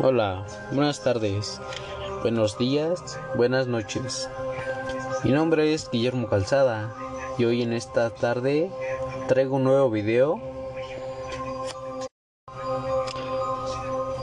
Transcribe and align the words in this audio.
Hola, 0.00 0.46
buenas 0.70 1.02
tardes, 1.02 1.60
buenos 2.22 2.56
días, 2.56 3.18
buenas 3.34 3.66
noches. 3.66 4.30
Mi 5.24 5.32
nombre 5.32 5.74
es 5.74 5.90
Guillermo 5.90 6.28
Calzada 6.28 6.94
y 7.36 7.44
hoy 7.44 7.62
en 7.62 7.72
esta 7.72 8.10
tarde 8.10 8.70
traigo 9.26 9.56
un 9.56 9.64
nuevo 9.64 9.90
video. 9.90 10.40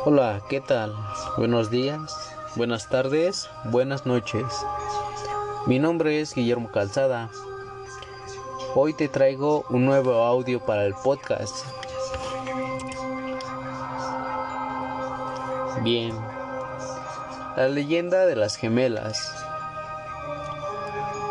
Hola, 0.05 0.41
¿qué 0.47 0.61
tal? 0.61 0.95
Buenos 1.37 1.69
días, 1.69 2.33
buenas 2.55 2.87
tardes, 2.87 3.49
buenas 3.65 4.05
noches. 4.05 4.45
Mi 5.65 5.77
nombre 5.79 6.21
es 6.21 6.33
Guillermo 6.33 6.71
Calzada. 6.71 7.29
Hoy 8.75 8.93
te 8.93 9.09
traigo 9.09 9.65
un 9.69 9.85
nuevo 9.85 10.23
audio 10.23 10.61
para 10.65 10.85
el 10.85 10.93
podcast. 10.93 11.84
Bien. 15.85 16.15
La 17.55 17.67
leyenda 17.67 18.25
de 18.25 18.35
las 18.35 18.55
gemelas. 18.55 19.31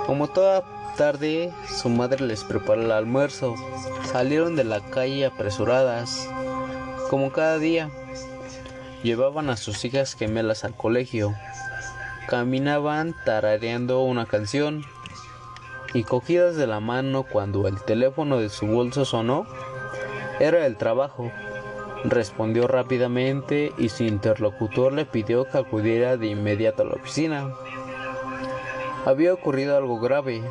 Como 0.06 0.28
toda 0.28 0.62
tarde, 0.96 1.52
su 1.66 1.88
madre 1.88 2.24
les 2.24 2.44
preparó 2.44 2.82
el 2.82 2.92
almuerzo. 2.92 3.56
Salieron 4.12 4.54
de 4.54 4.62
la 4.62 4.78
calle 4.78 5.26
apresuradas, 5.26 6.28
como 7.10 7.32
cada 7.32 7.58
día. 7.58 7.90
Llevaban 9.02 9.50
a 9.50 9.56
sus 9.56 9.84
hijas 9.84 10.14
gemelas 10.14 10.62
al 10.62 10.76
colegio. 10.76 11.34
Caminaban 12.28 13.12
tarareando 13.24 14.02
una 14.02 14.24
canción 14.24 14.84
y 15.94 16.04
cogidas 16.04 16.54
de 16.54 16.68
la 16.68 16.78
mano 16.78 17.24
cuando 17.24 17.66
el 17.66 17.82
teléfono 17.82 18.38
de 18.38 18.50
su 18.50 18.68
bolso 18.68 19.04
sonó, 19.04 19.48
era 20.38 20.64
el 20.64 20.76
trabajo. 20.76 21.32
Respondió 22.04 22.66
rápidamente 22.66 23.72
y 23.78 23.88
su 23.88 24.02
interlocutor 24.04 24.92
le 24.92 25.06
pidió 25.06 25.46
que 25.46 25.56
acudiera 25.56 26.18
de 26.18 26.26
inmediato 26.26 26.82
a 26.82 26.86
la 26.86 26.94
oficina. 26.94 27.50
Había 29.06 29.32
ocurrido 29.32 29.76
algo 29.76 29.98
grave, 29.98 30.42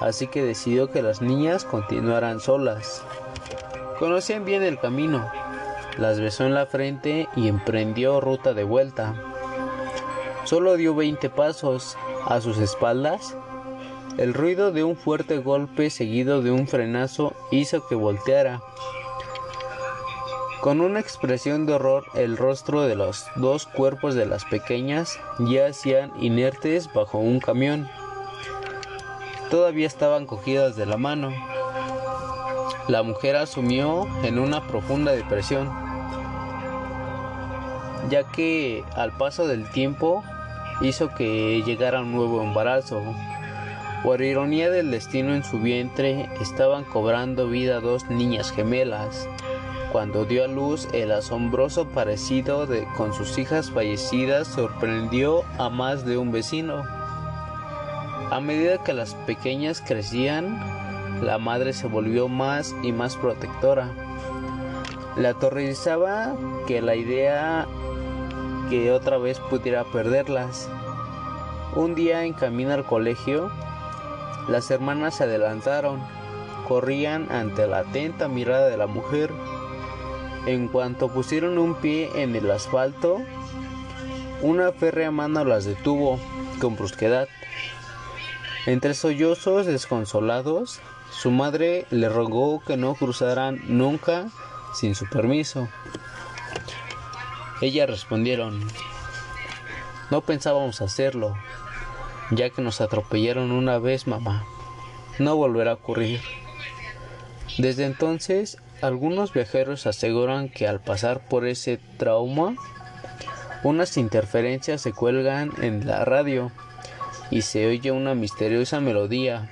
así 0.00 0.26
que 0.26 0.42
decidió 0.42 0.90
que 0.90 1.02
las 1.02 1.20
niñas 1.20 1.64
continuaran 1.64 2.40
solas. 2.40 3.02
Conocían 3.98 4.46
bien 4.46 4.62
el 4.62 4.78
camino, 4.78 5.30
las 5.98 6.18
besó 6.18 6.44
en 6.44 6.54
la 6.54 6.64
frente 6.64 7.28
y 7.36 7.48
emprendió 7.48 8.20
ruta 8.20 8.54
de 8.54 8.64
vuelta. 8.64 9.14
Solo 10.44 10.76
dio 10.76 10.94
20 10.94 11.28
pasos 11.28 11.96
a 12.24 12.40
sus 12.40 12.56
espaldas. 12.58 13.36
El 14.16 14.32
ruido 14.32 14.72
de 14.72 14.82
un 14.82 14.96
fuerte 14.96 15.38
golpe 15.38 15.90
seguido 15.90 16.40
de 16.40 16.50
un 16.50 16.66
frenazo 16.66 17.34
hizo 17.50 17.86
que 17.86 17.94
volteara. 17.94 18.62
Con 20.60 20.80
una 20.80 21.00
expresión 21.00 21.66
de 21.66 21.74
horror, 21.74 22.06
el 22.14 22.36
rostro 22.36 22.82
de 22.82 22.96
los 22.96 23.26
dos 23.36 23.66
cuerpos 23.66 24.14
de 24.14 24.26
las 24.26 24.44
pequeñas 24.44 25.20
yacían 25.38 26.12
inertes 26.20 26.92
bajo 26.92 27.18
un 27.18 27.40
camión. 27.40 27.88
Todavía 29.50 29.86
estaban 29.86 30.26
cogidas 30.26 30.74
de 30.74 30.86
la 30.86 30.96
mano. 30.96 31.30
La 32.88 33.02
mujer 33.02 33.36
asumió 33.36 34.08
en 34.24 34.38
una 34.38 34.66
profunda 34.66 35.12
depresión, 35.12 35.70
ya 38.10 38.24
que 38.24 38.82
al 38.96 39.12
paso 39.12 39.46
del 39.46 39.68
tiempo 39.70 40.24
hizo 40.80 41.14
que 41.14 41.62
llegara 41.64 42.00
un 42.00 42.12
nuevo 42.12 42.42
embarazo. 42.42 43.02
Por 44.02 44.22
ironía 44.22 44.70
del 44.70 44.90
destino 44.90 45.34
en 45.34 45.44
su 45.44 45.60
vientre 45.60 46.28
estaban 46.40 46.84
cobrando 46.84 47.48
vida 47.48 47.80
dos 47.80 48.06
niñas 48.08 48.50
gemelas. 48.52 49.28
Cuando 49.92 50.24
dio 50.24 50.44
a 50.44 50.48
luz, 50.48 50.88
el 50.92 51.12
asombroso 51.12 51.86
parecido 51.86 52.66
de, 52.66 52.86
con 52.96 53.14
sus 53.14 53.38
hijas 53.38 53.70
fallecidas 53.70 54.48
sorprendió 54.48 55.44
a 55.58 55.70
más 55.70 56.04
de 56.04 56.18
un 56.18 56.32
vecino. 56.32 56.82
A 58.30 58.40
medida 58.40 58.82
que 58.82 58.92
las 58.92 59.14
pequeñas 59.14 59.80
crecían, 59.80 60.58
la 61.22 61.38
madre 61.38 61.72
se 61.72 61.86
volvió 61.86 62.28
más 62.28 62.74
y 62.82 62.92
más 62.92 63.16
protectora. 63.16 63.88
Le 65.16 65.28
aterrorizaba 65.28 66.34
que 66.66 66.82
la 66.82 66.96
idea 66.96 67.66
que 68.68 68.90
otra 68.90 69.18
vez 69.18 69.38
pudiera 69.48 69.84
perderlas. 69.84 70.68
Un 71.76 71.94
día 71.94 72.24
en 72.24 72.32
camino 72.32 72.72
al 72.72 72.84
colegio, 72.84 73.50
las 74.48 74.70
hermanas 74.70 75.16
se 75.16 75.24
adelantaron, 75.24 76.00
corrían 76.66 77.30
ante 77.30 77.66
la 77.66 77.78
atenta 77.78 78.28
mirada 78.28 78.66
de 78.66 78.76
la 78.76 78.88
mujer 78.88 79.30
en 80.46 80.68
cuanto 80.68 81.12
pusieron 81.12 81.58
un 81.58 81.74
pie 81.74 82.10
en 82.14 82.34
el 82.36 82.50
asfalto, 82.50 83.20
una 84.42 84.72
férrea 84.72 85.10
mano 85.10 85.44
las 85.44 85.64
detuvo 85.64 86.18
con 86.60 86.76
brusquedad. 86.76 87.28
Entre 88.66 88.94
sollozos 88.94 89.66
desconsolados, 89.66 90.80
su 91.10 91.30
madre 91.30 91.86
le 91.90 92.08
rogó 92.08 92.62
que 92.64 92.76
no 92.76 92.94
cruzaran 92.94 93.60
nunca 93.66 94.28
sin 94.74 94.94
su 94.94 95.08
permiso. 95.08 95.68
Ellas 97.60 97.88
respondieron, 97.88 98.60
no 100.10 100.20
pensábamos 100.20 100.80
hacerlo, 100.80 101.36
ya 102.30 102.50
que 102.50 102.62
nos 102.62 102.80
atropellaron 102.80 103.50
una 103.50 103.78
vez, 103.78 104.06
mamá. 104.06 104.44
No 105.18 105.36
volverá 105.36 105.72
a 105.72 105.74
ocurrir. 105.74 106.20
Desde 107.58 107.86
entonces 107.86 108.58
algunos 108.82 109.32
viajeros 109.32 109.86
aseguran 109.86 110.48
que 110.48 110.68
al 110.68 110.80
pasar 110.80 111.20
por 111.20 111.46
ese 111.46 111.78
trauma, 111.96 112.54
unas 113.62 113.96
interferencias 113.96 114.80
se 114.80 114.92
cuelgan 114.92 115.52
en 115.62 115.86
la 115.86 116.04
radio 116.04 116.52
y 117.30 117.42
se 117.42 117.66
oye 117.66 117.90
una 117.90 118.14
misteriosa 118.14 118.80
melodía, 118.80 119.48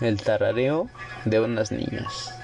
el 0.00 0.22
tarareo 0.22 0.88
de 1.24 1.40
unas 1.40 1.72
niñas. 1.72 2.34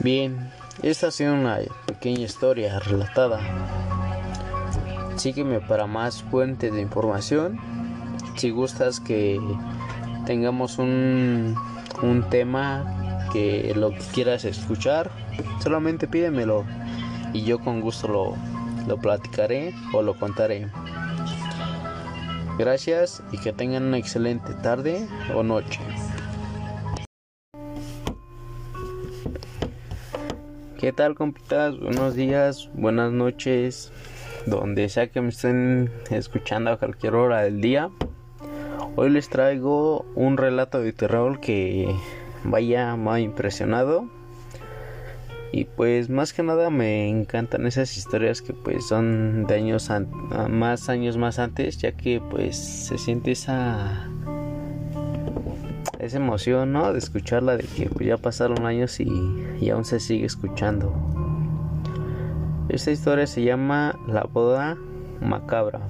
Bien, 0.00 0.50
esta 0.82 1.08
ha 1.08 1.10
sido 1.10 1.34
una 1.34 1.58
pequeña 1.86 2.20
historia 2.20 2.78
relatada. 2.78 3.40
Sígueme 5.16 5.60
para 5.60 5.86
más 5.86 6.22
fuentes 6.22 6.72
de 6.72 6.80
información. 6.80 7.58
Si 8.36 8.50
gustas 8.50 9.00
que 9.00 9.40
tengamos 10.26 10.78
un, 10.78 11.56
un 12.02 12.28
tema 12.28 13.03
que 13.34 13.74
lo 13.74 13.90
que 13.90 13.98
quieras 14.12 14.44
escuchar, 14.44 15.10
solamente 15.60 16.06
pídemelo 16.06 16.64
y 17.32 17.42
yo 17.42 17.58
con 17.58 17.80
gusto 17.80 18.06
lo, 18.06 18.36
lo 18.86 18.96
platicaré 18.96 19.74
o 19.92 20.02
lo 20.02 20.16
contaré. 20.16 20.68
Gracias 22.56 23.24
y 23.32 23.38
que 23.38 23.52
tengan 23.52 23.82
una 23.82 23.98
excelente 23.98 24.54
tarde 24.54 25.08
o 25.34 25.42
noche. 25.42 25.80
¿Qué 30.78 30.92
tal 30.92 31.16
compitas? 31.16 31.76
Buenos 31.80 32.14
días, 32.14 32.70
buenas 32.74 33.10
noches, 33.10 33.90
donde 34.46 34.88
sea 34.88 35.08
que 35.08 35.20
me 35.20 35.30
estén 35.30 35.90
escuchando 36.10 36.70
a 36.70 36.76
cualquier 36.76 37.16
hora 37.16 37.40
del 37.40 37.60
día. 37.60 37.90
Hoy 38.94 39.10
les 39.10 39.28
traigo 39.28 40.06
un 40.14 40.36
relato 40.36 40.78
de 40.78 40.92
terror 40.92 41.40
que 41.40 41.92
vaya 42.44 42.94
me 42.96 43.10
ha 43.10 43.20
impresionado. 43.20 44.08
Y 45.52 45.66
pues 45.66 46.10
más 46.10 46.32
que 46.32 46.42
nada 46.42 46.68
me 46.68 47.08
encantan 47.08 47.66
esas 47.66 47.96
historias 47.96 48.42
que 48.42 48.52
pues 48.52 48.88
son 48.88 49.46
de 49.46 49.54
años 49.54 49.88
más 50.50 50.88
años 50.88 51.16
más 51.16 51.38
antes 51.38 51.78
ya 51.78 51.92
que 51.92 52.20
pues 52.20 52.56
se 52.56 52.98
siente 52.98 53.30
esa 53.30 54.08
esa 56.00 56.16
emoción 56.16 56.72
no 56.72 56.92
de 56.92 56.98
escucharla 56.98 57.56
de 57.56 57.62
que 57.62 57.88
pues 57.88 58.04
ya 58.04 58.16
pasaron 58.16 58.66
años 58.66 58.98
y, 58.98 59.06
y 59.60 59.70
aún 59.70 59.84
se 59.84 60.00
sigue 60.00 60.26
escuchando. 60.26 60.92
Esta 62.68 62.90
historia 62.90 63.28
se 63.28 63.44
llama 63.44 63.96
la 64.08 64.24
boda 64.24 64.76
macabra. 65.20 65.80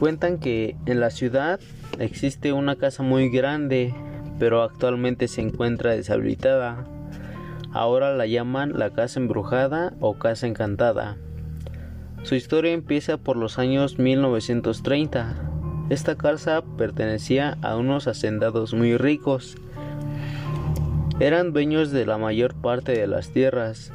Cuentan 0.00 0.38
que 0.38 0.76
en 0.86 0.98
la 0.98 1.10
ciudad 1.10 1.60
existe 2.00 2.52
una 2.52 2.74
casa 2.76 3.04
muy 3.04 3.30
grande 3.30 3.94
pero 4.38 4.62
actualmente 4.62 5.28
se 5.28 5.40
encuentra 5.40 5.92
deshabitada. 5.92 6.84
Ahora 7.72 8.14
la 8.14 8.26
llaman 8.26 8.78
la 8.78 8.90
casa 8.90 9.18
embrujada 9.18 9.94
o 10.00 10.14
casa 10.14 10.46
encantada. 10.46 11.16
Su 12.22 12.34
historia 12.34 12.72
empieza 12.72 13.18
por 13.18 13.36
los 13.36 13.58
años 13.58 13.98
1930. 13.98 15.34
Esta 15.90 16.16
casa 16.16 16.62
pertenecía 16.78 17.58
a 17.60 17.76
unos 17.76 18.06
hacendados 18.06 18.72
muy 18.72 18.96
ricos. 18.96 19.56
Eran 21.20 21.52
dueños 21.52 21.90
de 21.90 22.06
la 22.06 22.16
mayor 22.16 22.54
parte 22.54 22.92
de 22.92 23.06
las 23.06 23.30
tierras 23.30 23.92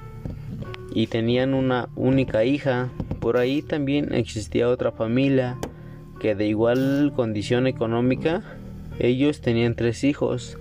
y 0.94 1.08
tenían 1.08 1.54
una 1.54 1.90
única 1.96 2.44
hija. 2.44 2.90
Por 3.20 3.38
ahí 3.38 3.62
también 3.62 4.14
existía 4.14 4.70
otra 4.70 4.92
familia 4.92 5.58
que 6.20 6.36
de 6.36 6.48
igual 6.48 7.14
condición 7.16 7.66
económica 7.66 8.44
ellos 9.00 9.42
tenían 9.42 9.76
tres 9.76 10.04
hijos, 10.04 10.58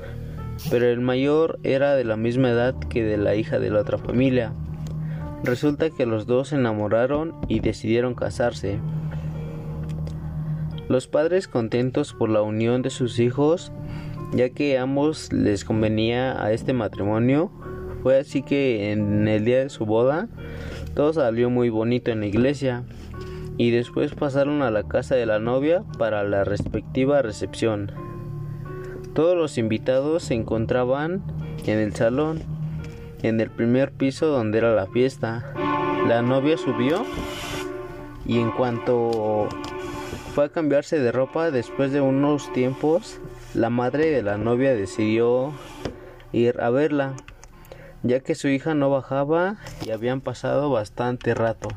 pero 0.71 0.87
el 0.87 1.01
mayor 1.01 1.59
era 1.63 1.95
de 1.95 2.05
la 2.05 2.17
misma 2.17 2.51
edad 2.51 2.75
que 2.89 3.05
de 3.05 3.17
la 3.17 3.35
hija 3.35 3.59
de 3.59 3.71
la 3.71 3.81
otra 3.81 3.99
familia. 3.99 4.53
Resulta 5.45 5.91
que 5.91 6.07
los 6.07 6.27
dos 6.27 6.49
se 6.49 6.57
enamoraron 6.57 7.35
y 7.49 7.61
decidieron 7.61 8.15
casarse. 8.15 8.79
Los 10.89 11.07
padres 11.07 11.49
contentos 11.49 12.15
por 12.15 12.31
la 12.31 12.43
unión 12.43 12.83
de 12.83 12.91
sus 12.91 13.19
hijos, 13.19 13.73
ya 14.33 14.49
que 14.51 14.79
ambos 14.79 15.33
les 15.33 15.65
convenía 15.65 16.43
a 16.43 16.53
este 16.53 16.73
matrimonio, 16.73 17.53
fue 18.03 18.19
así 18.19 18.43
que 18.43 18.93
en 18.93 19.29
el 19.29 19.45
día 19.45 19.59
de 19.59 19.69
su 19.69 19.85
boda 19.85 20.29
todo 20.95 21.13
salió 21.13 21.51
muy 21.51 21.69
bonito 21.69 22.11
en 22.11 22.21
la 22.21 22.27
iglesia 22.27 22.85
y 23.57 23.71
después 23.71 24.15
pasaron 24.15 24.63
a 24.63 24.71
la 24.71 24.85
casa 24.85 25.15
de 25.15 25.27
la 25.27 25.39
novia 25.39 25.83
para 25.99 26.23
la 26.25 26.45
respectiva 26.45 27.23
recepción. 27.23 27.93
Todos 29.19 29.37
los 29.37 29.59
invitados 29.59 30.23
se 30.23 30.35
encontraban 30.35 31.25
en 31.67 31.81
el 31.81 31.93
salón, 31.93 32.41
en 33.21 33.41
el 33.41 33.51
primer 33.51 33.91
piso 33.91 34.29
donde 34.29 34.59
era 34.59 34.77
la 34.77 34.87
fiesta. 34.87 35.53
La 36.07 36.23
novia 36.23 36.57
subió 36.57 37.05
y 38.25 38.39
en 38.39 38.53
cuanto 38.53 39.49
fue 40.37 40.45
a 40.45 40.49
cambiarse 40.51 41.01
de 41.01 41.11
ropa 41.11 41.51
después 41.51 41.91
de 41.91 42.01
unos 42.01 42.53
tiempos, 42.53 43.19
la 43.55 43.71
madre 43.71 44.09
de 44.09 44.23
la 44.23 44.39
novia 44.39 44.73
decidió 44.77 45.53
ir 46.31 46.61
a 46.61 46.71
verla, 46.71 47.15
ya 48.05 48.21
que 48.21 48.37
su 48.37 48.47
hija 48.47 48.75
no 48.75 48.89
bajaba 48.89 49.57
y 49.85 49.91
habían 49.91 50.21
pasado 50.21 50.71
bastante 50.71 51.35
rato. 51.35 51.71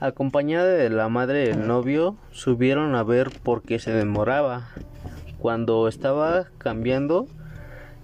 Acompañada 0.00 0.72
de 0.72 0.90
la 0.90 1.08
madre 1.08 1.46
del 1.46 1.68
novio, 1.68 2.16
subieron 2.32 2.96
a 2.96 3.04
ver 3.04 3.30
por 3.44 3.62
qué 3.62 3.78
se 3.78 3.92
demoraba. 3.92 4.70
Cuando 5.40 5.88
estaba 5.88 6.46
cambiando 6.58 7.26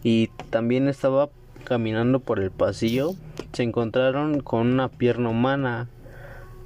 y 0.02 0.28
también 0.50 0.88
estaba 0.88 1.28
caminando 1.64 2.20
por 2.20 2.40
el 2.40 2.50
pasillo, 2.50 3.12
se 3.52 3.62
encontraron 3.62 4.40
con 4.40 4.66
una 4.72 4.88
pierna 4.88 5.28
humana 5.28 5.88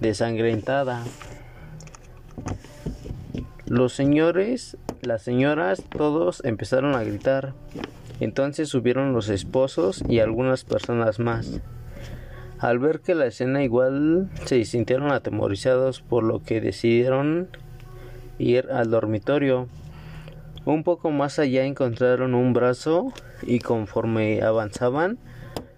desangrentada. 0.01 1.03
Los 3.67 3.93
señores, 3.93 4.77
las 5.03 5.23
señoras, 5.23 5.83
todos 5.97 6.43
empezaron 6.45 6.95
a 6.95 7.03
gritar. 7.03 7.55
Entonces 8.21 8.69
subieron 8.69 9.13
los 9.13 9.29
esposos 9.29 10.05
y 10.09 10.21
algunas 10.21 10.65
personas 10.65 11.19
más. 11.19 11.61
Al 12.59 12.79
ver 12.79 13.01
que 13.01 13.15
la 13.15 13.27
escena 13.27 13.65
igual 13.65 14.29
se 14.45 14.65
sintieron 14.65 15.11
atemorizados 15.13 16.03
por 16.03 16.25
lo 16.25 16.43
que 16.43 16.61
decidieron 16.61 17.49
ir 18.39 18.69
al 18.71 18.91
dormitorio. 18.91 19.67
Un 20.67 20.85
poco 20.85 21.11
más 21.11 21.39
allá 21.39 21.65
encontraron 21.65 22.35
un 22.35 22.53
brazo 22.53 23.13
y 23.43 23.61
conforme 23.61 24.43
avanzaban 24.43 25.19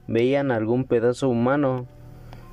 veían 0.08 0.50
algún 0.50 0.84
pedazo 0.84 1.28
humano. 1.28 1.86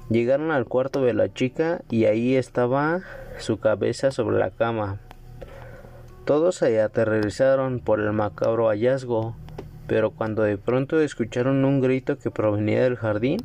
Llegaron 0.09 0.51
al 0.51 0.65
cuarto 0.65 1.03
de 1.03 1.13
la 1.13 1.33
chica 1.33 1.81
y 1.89 2.05
ahí 2.05 2.35
estaba 2.35 3.01
su 3.39 3.59
cabeza 3.59 4.11
sobre 4.11 4.37
la 4.37 4.51
cama. 4.51 4.99
Todos 6.25 6.57
se 6.57 6.79
aterrorizaron 6.79 7.79
por 7.79 7.99
el 7.99 8.13
macabro 8.13 8.67
hallazgo, 8.67 9.35
pero 9.87 10.11
cuando 10.11 10.43
de 10.43 10.57
pronto 10.57 10.99
escucharon 10.99 11.65
un 11.65 11.81
grito 11.81 12.19
que 12.19 12.29
provenía 12.29 12.83
del 12.83 12.95
jardín, 12.95 13.39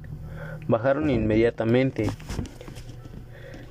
bajaron 0.69 1.09
inmediatamente 1.09 2.11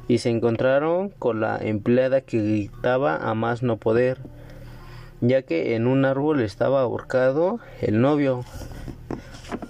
y 0.07 0.17
se 0.17 0.29
encontraron 0.29 1.09
con 1.09 1.39
la 1.39 1.57
empleada 1.57 2.21
que 2.21 2.39
gritaba 2.39 3.17
a 3.17 3.35
más 3.35 3.63
no 3.63 3.77
poder, 3.77 4.17
ya 5.23 5.41
que 5.41 5.75
en 5.75 5.87
un 5.87 6.03
árbol 6.03 6.41
estaba 6.41 6.81
ahorcado 6.81 7.59
el 7.81 8.01
novio, 8.01 8.43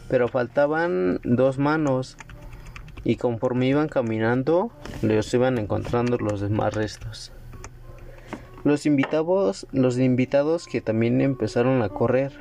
pero 0.09 0.27
faltaban 0.27 1.19
dos 1.23 1.59
manos 1.59 2.17
y 3.03 3.17
conforme 3.17 3.67
iban 3.67 3.87
caminando 3.87 4.71
les 5.03 5.31
iban 5.31 5.59
encontrando 5.59 6.17
los 6.17 6.41
demás 6.41 6.73
restos. 6.73 7.31
Los 8.63 8.87
invitados, 8.87 9.67
los 9.71 9.99
invitados 9.99 10.65
que 10.65 10.81
también 10.81 11.21
empezaron 11.21 11.83
a 11.83 11.89
correr 11.89 12.31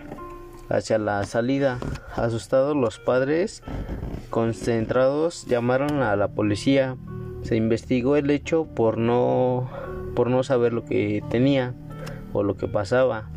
hacia 0.71 0.97
la 0.97 1.23
salida. 1.25 1.79
Asustados 2.15 2.75
los 2.75 2.99
padres, 2.99 3.63
concentrados, 4.31 5.47
llamaron 5.47 6.01
a 6.01 6.17
la 6.17 6.29
policía. 6.29 6.97
Se 7.43 7.57
investigó 7.57 8.17
el 8.17 8.31
hecho 8.31 8.65
por 8.65 8.97
no 8.97 9.69
por 10.15 10.31
no 10.31 10.43
saber 10.43 10.73
lo 10.73 10.85
que 10.85 11.23
tenía 11.31 11.75
o 12.33 12.43
lo 12.43 12.57
que 12.57 12.69
pasaba. 12.69 13.29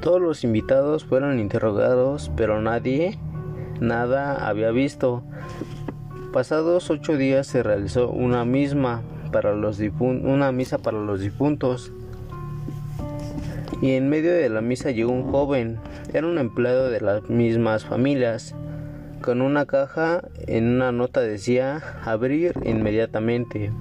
Todos 0.00 0.20
los 0.20 0.44
invitados 0.44 1.04
fueron 1.04 1.40
interrogados, 1.40 2.30
pero 2.36 2.60
nadie 2.60 3.18
nada 3.80 4.46
había 4.48 4.70
visto. 4.70 5.22
Pasados 6.32 6.90
ocho 6.90 7.16
días 7.16 7.46
se 7.46 7.62
realizó 7.62 8.10
una 8.10 8.44
misma 8.44 9.02
para 9.32 9.54
los 9.54 9.80
una 10.00 10.52
misa 10.52 10.78
para 10.78 10.98
los 10.98 11.20
difuntos. 11.20 11.92
Y 13.82 13.92
en 13.92 14.08
medio 14.08 14.32
de 14.32 14.48
la 14.48 14.60
misa 14.60 14.90
llegó 14.90 15.12
un 15.12 15.30
joven, 15.30 15.78
era 16.14 16.26
un 16.26 16.38
empleado 16.38 16.88
de 16.88 17.00
las 17.00 17.28
mismas 17.28 17.84
familias. 17.84 18.54
Con 19.22 19.42
una 19.42 19.66
caja 19.66 20.22
en 20.46 20.68
una 20.68 20.92
nota 20.92 21.20
decía 21.20 21.82
abrir 22.04 22.52
inmediatamente. 22.64 23.72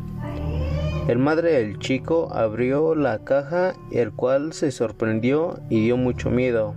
El 1.07 1.19
madre 1.19 1.52
del 1.52 1.78
chico 1.78 2.30
abrió 2.34 2.96
la 2.96 3.19
caja, 3.19 3.74
el 3.92 4.12
cual 4.12 4.54
se 4.54 4.72
sorprendió 4.72 5.60
y 5.69 5.84
dio 5.84 5.98
mucho 5.98 6.31
miedo, 6.31 6.74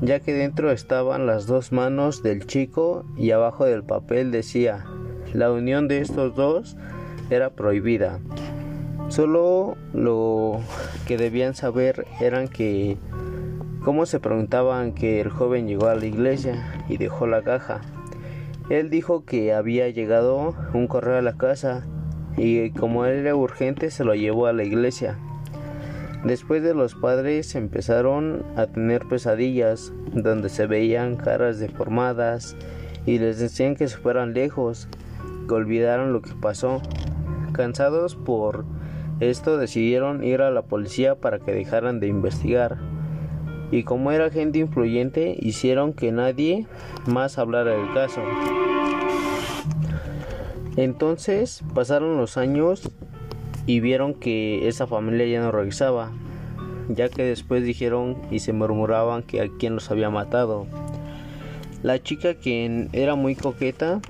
ya 0.00 0.20
que 0.20 0.32
dentro 0.32 0.70
estaban 0.70 1.26
las 1.26 1.46
dos 1.48 1.72
manos 1.72 2.22
del 2.22 2.46
chico 2.46 3.04
y 3.16 3.32
abajo 3.32 3.64
del 3.64 3.82
papel 3.82 4.30
decía, 4.30 4.84
la 5.32 5.50
unión 5.50 5.88
de 5.88 6.02
estos 6.02 6.36
dos 6.36 6.76
era 7.28 7.50
prohibida. 7.50 8.20
Solo 9.08 9.76
lo 9.92 10.60
que 11.08 11.16
debían 11.16 11.56
saber 11.56 12.06
eran 12.20 12.46
que 12.46 12.96
cómo 13.84 14.06
se 14.06 14.20
preguntaban 14.20 14.92
que 14.92 15.20
el 15.20 15.30
joven 15.30 15.66
llegó 15.66 15.88
a 15.88 15.96
la 15.96 16.06
iglesia 16.06 16.84
y 16.88 16.96
dejó 16.96 17.26
la 17.26 17.42
caja. 17.42 17.80
Él 18.70 18.88
dijo 18.88 19.24
que 19.24 19.52
había 19.52 19.88
llegado 19.88 20.54
un 20.74 20.86
correo 20.86 21.18
a 21.18 21.22
la 21.22 21.36
casa 21.36 21.84
y 22.36 22.70
como 22.70 23.04
era 23.06 23.34
urgente 23.34 23.90
se 23.90 24.04
lo 24.04 24.14
llevó 24.14 24.46
a 24.46 24.52
la 24.52 24.64
iglesia. 24.64 25.18
Después 26.24 26.62
de 26.62 26.74
los 26.74 26.94
padres 26.94 27.54
empezaron 27.54 28.44
a 28.56 28.66
tener 28.66 29.06
pesadillas 29.06 29.92
donde 30.12 30.48
se 30.48 30.66
veían 30.66 31.16
caras 31.16 31.58
deformadas 31.58 32.56
y 33.04 33.18
les 33.18 33.38
decían 33.38 33.76
que 33.76 33.86
se 33.88 33.96
fueran 33.96 34.34
lejos, 34.34 34.88
que 35.46 35.54
olvidaron 35.54 36.12
lo 36.12 36.22
que 36.22 36.32
pasó. 36.34 36.82
Cansados 37.52 38.16
por 38.16 38.64
esto 39.20 39.56
decidieron 39.56 40.24
ir 40.24 40.42
a 40.42 40.50
la 40.50 40.62
policía 40.62 41.14
para 41.14 41.38
que 41.38 41.52
dejaran 41.52 42.00
de 42.00 42.08
investigar. 42.08 42.76
Y 43.70 43.84
como 43.84 44.12
era 44.12 44.30
gente 44.30 44.58
influyente, 44.58 45.36
hicieron 45.38 45.92
que 45.92 46.12
nadie 46.12 46.66
más 47.06 47.38
hablara 47.38 47.70
del 47.70 47.92
caso. 47.94 48.20
Entonces 50.76 51.64
pasaron 51.74 52.18
los 52.18 52.36
años 52.36 52.90
y 53.66 53.80
vieron 53.80 54.14
que 54.14 54.68
esa 54.68 54.86
familia 54.86 55.26
ya 55.26 55.40
no 55.40 55.50
regresaba, 55.50 56.12
ya 56.88 57.08
que 57.08 57.24
después 57.24 57.64
dijeron 57.64 58.16
y 58.30 58.40
se 58.40 58.52
murmuraban 58.52 59.22
que 59.22 59.40
a 59.40 59.48
quien 59.58 59.74
los 59.74 59.90
había 59.90 60.10
matado. 60.10 60.66
La 61.82 62.02
chica 62.02 62.34
quien 62.34 62.90
era 62.92 63.14
muy 63.14 63.34
coqueta, 63.34 64.00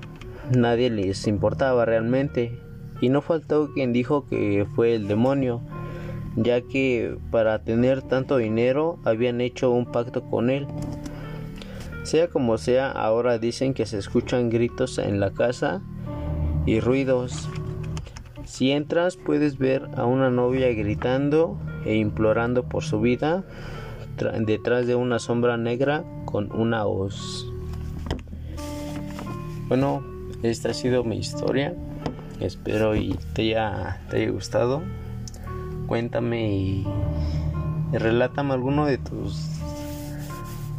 nadie 0.51 0.89
les 0.89 1.25
importaba 1.27 1.85
realmente 1.85 2.59
y 2.99 3.09
no 3.09 3.21
faltó 3.21 3.71
quien 3.73 3.93
dijo 3.93 4.25
que 4.27 4.67
fue 4.75 4.95
el 4.95 5.07
demonio, 5.07 5.61
ya 6.35 6.61
que 6.61 7.17
para 7.31 7.63
tener 7.63 8.01
tanto 8.01 8.37
dinero 8.37 8.99
habían 9.05 9.39
hecho 9.39 9.71
un 9.71 9.85
pacto 9.85 10.23
con 10.29 10.49
él. 10.49 10.67
Sea 12.03 12.27
como 12.27 12.57
sea, 12.57 12.91
ahora 12.91 13.37
dicen 13.37 13.73
que 13.73 13.85
se 13.85 13.97
escuchan 13.97 14.49
gritos 14.49 14.97
en 14.97 15.19
la 15.19 15.31
casa 15.31 15.81
y 16.67 16.79
ruidos. 16.81 17.49
Si 18.45 18.71
entras 18.71 19.17
puedes 19.17 19.57
ver 19.57 19.89
a 19.95 20.05
una 20.05 20.29
novia 20.29 20.71
gritando 20.73 21.57
e 21.85 21.95
implorando 21.95 22.63
por 22.63 22.83
su 22.83 23.01
vida 23.01 23.43
detrás 24.45 24.85
de 24.85 24.95
una 24.95 25.17
sombra 25.17 25.57
negra 25.57 26.03
con 26.25 26.51
una 26.51 26.85
hoz. 26.85 27.47
Bueno, 29.67 30.03
esta 30.43 30.69
ha 30.69 30.73
sido 30.73 31.03
mi 31.03 31.17
historia. 31.17 31.73
Espero 32.39 32.95
y 32.95 33.17
te 33.33 33.43
haya, 33.43 34.01
te 34.09 34.17
haya 34.17 34.31
gustado. 34.31 34.81
Cuéntame 35.87 36.51
y, 36.51 36.87
relátame 37.93 38.53
alguno 38.53 38.85
de 38.85 38.97
tus 38.97 39.53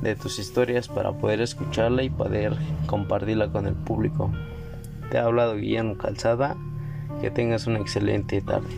de 0.02 0.14
tus 0.14 0.38
historias 0.38 0.86
para 0.86 1.12
poder 1.12 1.40
escucharla 1.40 2.04
y 2.04 2.10
poder 2.10 2.54
compartirla 2.86 3.50
con 3.50 3.66
el 3.66 3.74
público. 3.74 4.30
Te 5.10 5.16
ha 5.18 5.24
hablado 5.24 5.56
Guillermo 5.56 5.96
Calzada. 5.96 6.56
Que 7.20 7.30
tengas 7.30 7.66
una 7.66 7.78
excelente 7.78 8.40
tarde. 8.42 8.68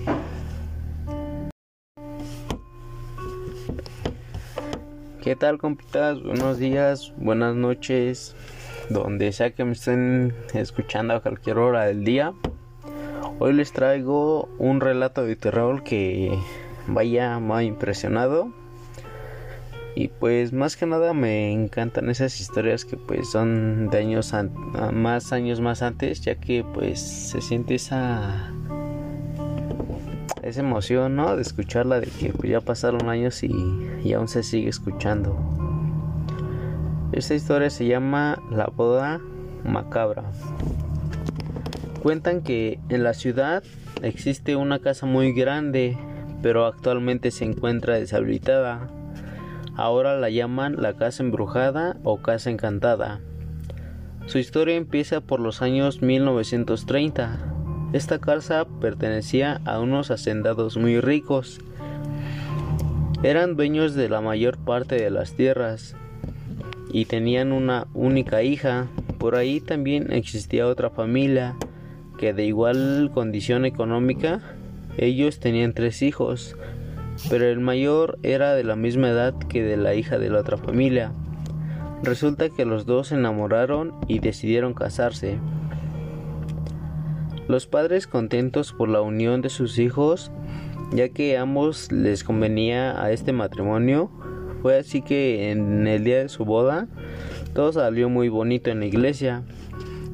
¿Qué 5.22 5.36
tal 5.36 5.58
compitas? 5.58 6.22
Buenos 6.22 6.58
días, 6.58 7.12
buenas 7.16 7.54
noches. 7.54 8.36
donde 8.88 9.32
sea 9.32 9.54
que 9.54 9.64
me 9.64 9.72
estén 9.72 10.34
escuchando 10.54 11.14
a 11.14 11.20
cualquier 11.20 11.58
hora 11.58 11.84
del 11.84 12.04
día. 12.04 12.32
Hoy 13.38 13.52
les 13.52 13.72
traigo 13.72 14.48
un 14.58 14.80
relato 14.80 15.24
de 15.24 15.36
terror 15.36 15.84
que 15.84 16.36
vaya 16.86 17.38
me 17.38 17.54
ha 17.54 17.62
impresionado. 17.62 18.52
Y 19.94 20.08
pues 20.08 20.52
más 20.52 20.76
que 20.76 20.86
nada 20.86 21.12
me 21.14 21.52
encantan 21.52 22.10
esas 22.10 22.40
historias 22.40 22.84
que 22.84 22.96
pues 22.96 23.30
son 23.30 23.90
de 23.90 23.98
años 23.98 24.32
más 24.92 25.32
años 25.32 25.60
más 25.60 25.82
antes, 25.82 26.20
ya 26.20 26.36
que 26.36 26.64
pues 26.64 27.00
se 27.00 27.40
siente 27.40 27.74
esa 27.74 28.52
esa 30.42 30.60
emoción, 30.60 31.16
¿no? 31.16 31.36
De 31.36 31.42
escucharla 31.42 32.00
de 32.00 32.06
que 32.06 32.32
pues, 32.32 32.50
ya 32.50 32.60
pasaron 32.60 33.08
años 33.08 33.42
y, 33.42 33.50
y 34.02 34.12
aún 34.12 34.28
se 34.28 34.42
sigue 34.42 34.68
escuchando. 34.68 35.36
Esta 37.12 37.34
historia 37.34 37.70
se 37.70 37.86
llama 37.86 38.40
La 38.50 38.66
boda 38.66 39.20
macabra. 39.64 40.24
Cuentan 42.02 42.42
que 42.42 42.78
en 42.88 43.02
la 43.02 43.12
ciudad 43.12 43.62
existe 44.02 44.56
una 44.56 44.78
casa 44.78 45.06
muy 45.06 45.32
grande, 45.32 45.98
pero 46.42 46.66
actualmente 46.66 47.30
se 47.30 47.44
encuentra 47.44 47.94
deshabitada. 47.94 48.88
Ahora 49.80 50.18
la 50.18 50.28
llaman 50.28 50.76
la 50.76 50.92
casa 50.92 51.22
embrujada 51.22 51.96
o 52.04 52.20
casa 52.20 52.50
encantada. 52.50 53.22
Su 54.26 54.36
historia 54.36 54.76
empieza 54.76 55.22
por 55.22 55.40
los 55.40 55.62
años 55.62 56.02
1930. 56.02 57.38
Esta 57.94 58.18
casa 58.18 58.66
pertenecía 58.82 59.62
a 59.64 59.80
unos 59.80 60.10
hacendados 60.10 60.76
muy 60.76 61.00
ricos. 61.00 61.62
Eran 63.22 63.56
dueños 63.56 63.94
de 63.94 64.10
la 64.10 64.20
mayor 64.20 64.58
parte 64.58 64.96
de 64.96 65.08
las 65.08 65.32
tierras 65.32 65.96
y 66.92 67.06
tenían 67.06 67.50
una 67.50 67.86
única 67.94 68.42
hija. 68.42 68.86
Por 69.16 69.34
ahí 69.34 69.62
también 69.62 70.12
existía 70.12 70.66
otra 70.66 70.90
familia 70.90 71.56
que 72.18 72.34
de 72.34 72.44
igual 72.44 73.10
condición 73.14 73.64
económica, 73.64 74.42
ellos 74.98 75.40
tenían 75.40 75.72
tres 75.72 76.02
hijos, 76.02 76.54
pero 77.28 77.46
el 77.46 77.60
mayor 77.60 78.18
era 78.22 78.54
de 78.54 78.64
la 78.64 78.76
misma 78.76 79.10
edad 79.10 79.34
que 79.34 79.62
de 79.62 79.76
la 79.76 79.94
hija 79.94 80.18
de 80.18 80.30
la 80.30 80.40
otra 80.40 80.56
familia. 80.56 81.12
Resulta 82.02 82.48
que 82.48 82.64
los 82.64 82.86
dos 82.86 83.08
se 83.08 83.16
enamoraron 83.16 83.94
y 84.08 84.20
decidieron 84.20 84.72
casarse. 84.72 85.38
Los 87.46 87.66
padres 87.66 88.06
contentos 88.06 88.72
por 88.72 88.88
la 88.88 89.02
unión 89.02 89.42
de 89.42 89.50
sus 89.50 89.78
hijos, 89.78 90.30
ya 90.92 91.08
que 91.10 91.36
ambos 91.36 91.92
les 91.92 92.24
convenía 92.24 93.02
a 93.02 93.10
este 93.10 93.32
matrimonio, 93.32 94.10
fue 94.62 94.78
así 94.78 95.02
que 95.02 95.50
en 95.50 95.86
el 95.86 96.04
día 96.04 96.18
de 96.18 96.28
su 96.28 96.44
boda 96.44 96.88
todo 97.54 97.72
salió 97.72 98.08
muy 98.08 98.28
bonito 98.28 98.70
en 98.70 98.80
la 98.80 98.86
iglesia 98.86 99.42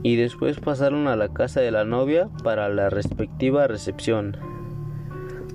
y 0.03 0.17
después 0.17 0.59
pasaron 0.61 1.09
a 1.09 1.17
la 1.17 1.29
casa 1.29 1.61
de 1.61 1.71
la 1.71 1.85
novia 1.85 2.29
para 2.43 2.69
la 2.69 2.91
respectiva 2.91 3.67
recepción. 3.67 4.37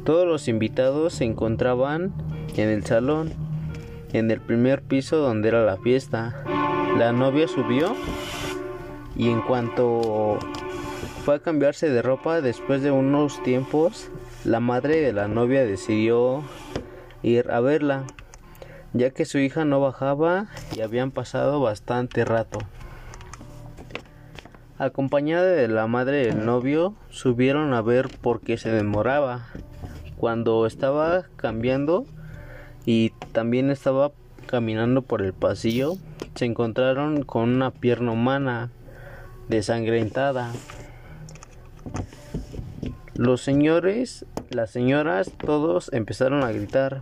Todos 0.03 0.27
los 0.27 0.47
invitados 0.47 1.13
se 1.13 1.25
encontraban 1.25 2.13
en 2.57 2.69
el 2.69 2.85
salón, 2.85 3.31
en 4.13 4.31
el 4.31 4.41
primer 4.41 4.81
piso 4.81 5.17
donde 5.17 5.49
era 5.49 5.63
la 5.63 5.77
fiesta. 5.77 6.43
La 6.97 7.11
novia 7.11 7.47
subió 7.47 7.95
y 9.15 9.29
en 9.29 9.41
cuanto 9.41 10.39
fue 11.23 11.35
a 11.35 11.39
cambiarse 11.39 11.89
de 11.89 12.01
ropa 12.01 12.41
después 12.41 12.81
de 12.81 12.91
unos 12.91 13.41
tiempos, 13.43 14.09
la 14.43 14.59
madre 14.59 15.01
de 15.01 15.13
la 15.13 15.27
novia 15.27 15.65
decidió 15.65 16.43
ir 17.21 17.51
a 17.51 17.59
verla 17.59 18.05
ya 18.93 19.11
que 19.11 19.25
su 19.25 19.37
hija 19.37 19.65
no 19.65 19.79
bajaba 19.79 20.47
y 20.75 20.81
habían 20.81 21.11
pasado 21.11 21.61
bastante 21.61 22.25
rato. 22.25 22.59
Acompañada 24.77 25.45
de 25.45 25.67
la 25.67 25.87
madre 25.87 26.25
del 26.25 26.45
novio, 26.45 26.95
subieron 27.09 27.73
a 27.73 27.81
ver 27.81 28.09
por 28.21 28.41
qué 28.41 28.57
se 28.57 28.71
demoraba. 28.71 29.45
Cuando 30.21 30.67
estaba 30.67 31.25
cambiando 31.35 32.05
y 32.85 33.09
también 33.31 33.71
estaba 33.71 34.11
caminando 34.45 35.01
por 35.01 35.23
el 35.23 35.33
pasillo, 35.33 35.95
se 36.35 36.45
encontraron 36.45 37.23
con 37.23 37.49
una 37.49 37.71
pierna 37.71 38.11
humana 38.11 38.69
desangrentada. 39.49 40.51
Los 43.15 43.41
señores, 43.41 44.27
las 44.51 44.69
señoras, 44.69 45.31
todos 45.43 45.91
empezaron 45.91 46.43
a 46.43 46.51
gritar. 46.51 47.01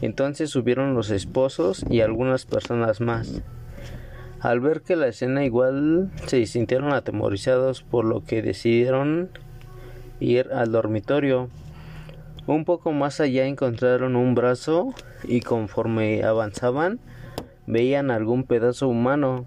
Entonces 0.00 0.50
subieron 0.50 0.94
los 0.94 1.10
esposos 1.10 1.84
y 1.90 2.02
algunas 2.02 2.46
personas 2.46 3.00
más. 3.00 3.42
Al 4.38 4.60
ver 4.60 4.82
que 4.82 4.94
la 4.94 5.08
escena 5.08 5.44
igual 5.44 6.12
se 6.26 6.46
sintieron 6.46 6.92
atemorizados 6.92 7.82
por 7.82 8.04
lo 8.04 8.22
que 8.22 8.42
decidieron 8.42 9.30
ir 10.20 10.52
al 10.52 10.70
dormitorio. 10.70 11.50
Un 12.46 12.64
poco 12.64 12.92
más 12.92 13.20
allá 13.20 13.46
encontraron 13.46 14.16
un 14.16 14.34
brazo 14.34 14.92
y 15.22 15.40
conforme 15.40 16.22
avanzaban 16.24 17.00
veían 17.66 18.10
algún 18.10 18.44
pedazo 18.44 18.88
humano. 18.88 19.46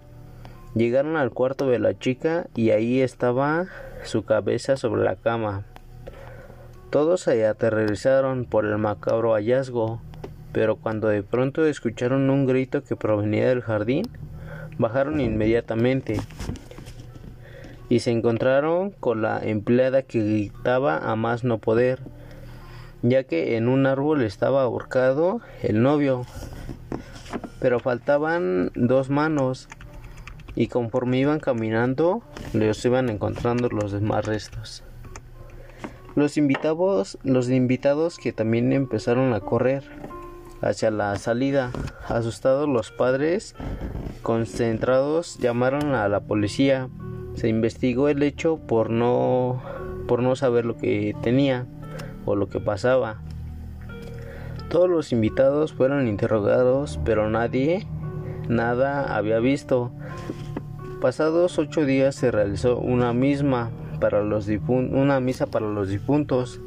Llegaron 0.76 1.16
al 1.18 1.32
cuarto 1.32 1.68
de 1.68 1.80
la 1.80 1.98
chica 1.98 2.48
y 2.56 2.72
ahí 2.72 3.02
estaba 3.02 3.66
su 4.04 4.26
cabeza 4.26 4.78
sobre 4.78 5.04
la 5.04 5.16
cama. 5.16 5.64
Todos 6.90 7.22
se 7.22 7.46
aterrorizaron 7.46 8.46
por 8.46 8.66
el 8.66 8.78
macabro 8.78 9.34
hallazgo 9.34 10.02
pero 10.58 10.76
cuando 10.76 11.10
de 11.10 11.22
pronto 11.22 11.68
escucharon 11.68 12.32
un 12.32 12.48
grito 12.48 12.84
que 12.84 12.96
provenía 12.96 13.48
del 13.48 13.62
jardín, 13.62 14.08
bajaron 14.80 15.22
inmediatamente 15.22 16.20
y 17.90 18.00
se 18.00 18.10
encontraron 18.10 18.90
con 18.90 19.22
la 19.22 19.40
empleada 19.40 20.02
que 20.02 20.20
gritaba 20.20 20.98
a 20.98 21.16
más 21.16 21.44
no 21.44 21.60
poder, 21.60 22.00
ya 23.02 23.24
que 23.24 23.58
en 23.58 23.68
un 23.68 23.86
árbol 23.86 24.24
estaba 24.24 24.64
ahorcado 24.64 25.42
el 25.62 25.82
novio, 25.82 26.26
pero 27.60 27.80
faltaban 27.80 28.72
dos 28.76 29.10
manos 29.10 29.68
y 30.56 30.68
conforme 30.68 31.20
iban 31.20 31.40
caminando 31.40 32.24
les 32.54 32.84
iban 32.86 33.10
encontrando 33.10 33.70
los 33.70 33.92
demás 33.92 34.26
restos. 34.26 34.84
Los 36.16 36.38
invitados, 36.38 37.20
los 37.24 37.50
invitados 37.50 38.18
que 38.18 38.34
también 38.34 38.74
empezaron 38.74 39.34
a 39.34 39.40
correr 39.40 39.84
hacia 40.62 40.90
la 40.90 41.16
salida. 41.18 41.72
Asustados 42.08 42.68
los 42.68 42.92
padres, 42.92 43.56
concentrados, 44.24 45.38
llamaron 45.38 45.94
a 45.94 46.08
la 46.08 46.22
policía. 46.22 46.90
Se 47.36 47.50
investigó 47.50 48.10
el 48.10 48.24
hecho 48.24 48.58
por 48.58 48.90
no 48.90 49.62
por 50.08 50.24
no 50.24 50.36
saber 50.36 50.66
lo 50.66 50.78
que 50.78 51.16
tenía 51.22 51.68
o 52.28 52.36
lo 52.36 52.48
que 52.50 52.60
pasaba. 52.60 53.18
Todos 54.70 54.90
los 54.90 55.12
invitados 55.12 55.74
fueron 55.74 56.08
interrogados, 56.08 57.00
pero 57.04 57.30
nadie 57.30 57.88
nada 58.48 59.16
había 59.16 59.40
visto. 59.40 59.92
Pasados 61.02 61.58
ocho 61.58 61.86
días 61.86 62.14
se 62.16 62.30
realizó 62.30 62.78
una 62.78 63.14
misma 63.14 63.72
para 64.00 64.22
los 64.22 64.48
una 64.48 65.20
misa 65.20 65.48
para 65.48 65.68
los 65.68 65.90
difuntos 65.90 66.60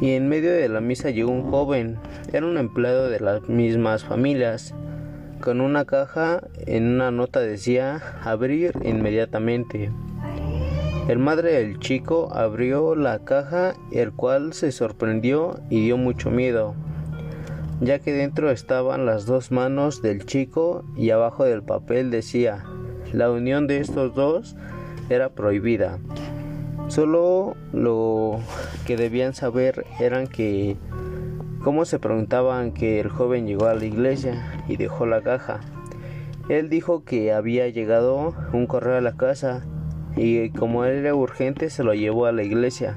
y 0.00 0.12
en 0.12 0.28
medio 0.28 0.52
de 0.52 0.68
la 0.68 0.80
misa 0.80 1.10
llegó 1.10 1.30
un 1.30 1.50
joven, 1.50 1.98
era 2.32 2.46
un 2.46 2.56
empleado 2.56 3.08
de 3.08 3.20
las 3.20 3.48
mismas 3.48 4.04
familias, 4.04 4.74
con 5.40 5.60
una 5.60 5.84
caja 5.84 6.42
en 6.66 6.86
una 6.86 7.10
nota 7.10 7.40
decía 7.40 8.00
abrir 8.22 8.72
inmediatamente. 8.84 9.90
El 11.08 11.18
madre 11.18 11.52
del 11.52 11.78
chico 11.78 12.28
abrió 12.34 12.94
la 12.94 13.20
caja, 13.20 13.72
el 13.92 14.12
cual 14.12 14.52
se 14.52 14.72
sorprendió 14.72 15.58
y 15.70 15.82
dio 15.82 15.96
mucho 15.96 16.30
miedo, 16.30 16.74
ya 17.80 17.98
que 17.98 18.12
dentro 18.12 18.50
estaban 18.50 19.06
las 19.06 19.24
dos 19.24 19.50
manos 19.50 20.02
del 20.02 20.26
chico 20.26 20.84
y 20.98 21.08
abajo 21.08 21.44
del 21.44 21.62
papel 21.62 22.10
decía, 22.10 22.62
la 23.10 23.30
unión 23.30 23.66
de 23.66 23.78
estos 23.78 24.14
dos 24.14 24.54
era 25.08 25.30
prohibida. 25.30 25.98
Solo 26.88 27.56
lo 27.72 28.38
que 28.86 28.98
debían 28.98 29.32
saber 29.32 29.86
eran 29.98 30.26
que 30.26 30.76
cómo 31.64 31.86
se 31.86 31.98
preguntaban 31.98 32.72
que 32.72 33.00
el 33.00 33.08
joven 33.08 33.46
llegó 33.46 33.64
a 33.64 33.74
la 33.74 33.86
iglesia 33.86 34.62
y 34.68 34.76
dejó 34.76 35.06
la 35.06 35.22
caja. 35.22 35.60
Él 36.50 36.68
dijo 36.68 37.02
que 37.02 37.32
había 37.32 37.66
llegado 37.68 38.34
un 38.52 38.66
correo 38.66 38.98
a 38.98 39.00
la 39.00 39.16
casa 39.16 39.64
y 40.16 40.50
como 40.50 40.84
era 40.84 41.14
urgente 41.14 41.70
se 41.70 41.84
lo 41.84 41.94
llevó 41.94 42.26
a 42.26 42.32
la 42.32 42.42
iglesia. 42.42 42.96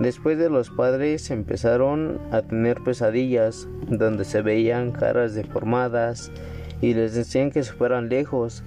Después 0.00 0.38
de 0.38 0.50
los 0.50 0.70
padres 0.70 1.30
empezaron 1.30 2.18
a 2.32 2.42
tener 2.42 2.80
pesadillas 2.82 3.68
donde 3.86 4.24
se 4.24 4.42
veían 4.42 4.90
caras 4.90 5.34
deformadas 5.34 6.32
y 6.80 6.94
les 6.94 7.14
decían 7.14 7.50
que 7.52 7.62
se 7.62 7.72
fueran 7.72 8.08
lejos, 8.08 8.64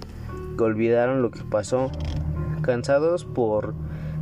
que 0.56 0.64
olvidaron 0.64 1.20
lo 1.20 1.30
que 1.30 1.42
pasó. 1.42 1.90
Cansados 2.62 3.24
por 3.26 3.74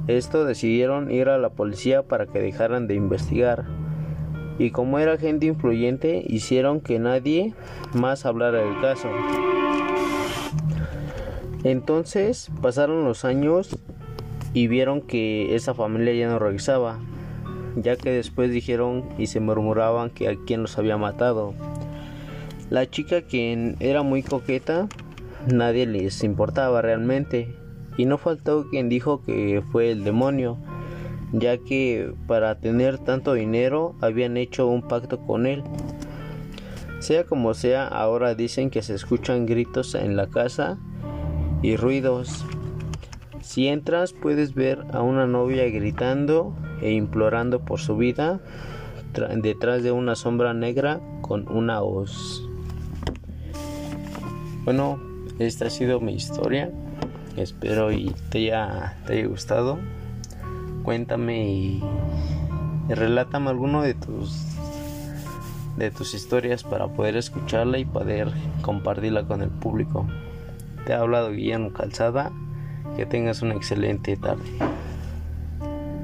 esto 0.08 0.44
decidieron 0.44 1.10
ir 1.10 1.28
a 1.28 1.38
la 1.38 1.50
policía 1.50 2.02
para 2.02 2.26
que 2.26 2.40
dejaran 2.40 2.86
de 2.86 2.94
investigar. 2.94 3.64
Y 4.58 4.70
como 4.70 4.98
era 4.98 5.18
gente 5.18 5.46
influyente, 5.46 6.24
hicieron 6.26 6.80
que 6.80 6.98
nadie 6.98 7.54
más 7.92 8.24
hablara 8.24 8.58
del 8.58 8.80
caso. 8.80 9.08
Entonces 11.66 12.48
pasaron 12.62 13.02
los 13.02 13.24
años 13.24 13.76
y 14.54 14.68
vieron 14.68 15.00
que 15.00 15.56
esa 15.56 15.74
familia 15.74 16.14
ya 16.14 16.28
no 16.28 16.38
regresaba, 16.38 17.00
ya 17.74 17.96
que 17.96 18.12
después 18.12 18.52
dijeron 18.52 19.08
y 19.18 19.26
se 19.26 19.40
murmuraban 19.40 20.10
que 20.10 20.28
a 20.28 20.36
quien 20.46 20.62
los 20.62 20.78
había 20.78 20.96
matado. 20.96 21.54
La 22.70 22.88
chica 22.88 23.22
quien 23.22 23.74
era 23.80 24.04
muy 24.04 24.22
coqueta, 24.22 24.86
nadie 25.52 25.86
les 25.86 26.22
importaba 26.22 26.82
realmente, 26.82 27.52
y 27.96 28.04
no 28.04 28.16
faltó 28.16 28.70
quien 28.70 28.88
dijo 28.88 29.24
que 29.24 29.60
fue 29.72 29.90
el 29.90 30.04
demonio, 30.04 30.58
ya 31.32 31.58
que 31.58 32.14
para 32.28 32.60
tener 32.60 32.98
tanto 32.98 33.32
dinero 33.32 33.96
habían 34.00 34.36
hecho 34.36 34.68
un 34.68 34.82
pacto 34.86 35.18
con 35.18 35.46
él. 35.46 35.64
Sea 37.00 37.24
como 37.24 37.54
sea, 37.54 37.88
ahora 37.88 38.36
dicen 38.36 38.70
que 38.70 38.82
se 38.82 38.94
escuchan 38.94 39.46
gritos 39.46 39.96
en 39.96 40.14
la 40.14 40.28
casa 40.28 40.78
y 41.62 41.76
ruidos. 41.76 42.44
Si 43.40 43.68
entras 43.68 44.12
puedes 44.12 44.54
ver 44.54 44.84
a 44.92 45.02
una 45.02 45.26
novia 45.26 45.68
gritando 45.70 46.54
e 46.82 46.92
implorando 46.92 47.60
por 47.60 47.80
su 47.80 47.96
vida 47.96 48.40
detrás 49.36 49.82
de 49.82 49.92
una 49.92 50.14
sombra 50.14 50.52
negra 50.52 51.00
con 51.22 51.48
una 51.48 51.82
hoz. 51.82 52.42
Bueno, 54.64 55.00
esta 55.38 55.66
ha 55.66 55.70
sido 55.70 56.00
mi 56.00 56.14
historia. 56.14 56.70
Espero 57.36 57.92
y 57.92 58.12
te 58.30 58.38
haya, 58.38 58.96
te 59.06 59.14
haya 59.14 59.26
gustado. 59.26 59.78
Cuéntame 60.82 61.48
y, 61.48 61.84
relátame 62.88 63.50
alguno 63.50 63.82
de 63.82 63.94
tus 63.94 64.56
de 65.76 65.90
tus 65.90 66.14
historias 66.14 66.64
para 66.64 66.88
poder 66.88 67.16
escucharla 67.16 67.78
y 67.78 67.84
poder 67.84 68.32
compartirla 68.62 69.24
con 69.24 69.42
el 69.42 69.50
público. 69.50 70.06
Te 70.86 70.94
ha 70.94 71.00
hablado 71.00 71.32
Guillermo 71.32 71.72
Calzada. 71.72 72.30
Que 72.96 73.04
tengas 73.04 73.42
una 73.42 73.54
excelente 73.54 74.16
tarde. 74.16 74.44